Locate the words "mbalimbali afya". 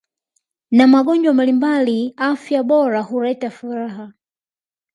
1.33-2.61